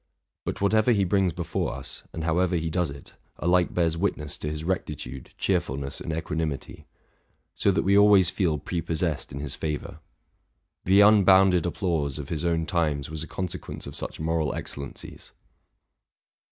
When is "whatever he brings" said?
0.61-1.31